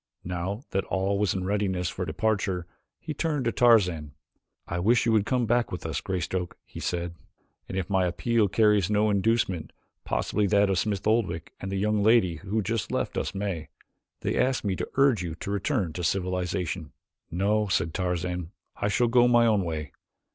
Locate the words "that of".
10.47-10.79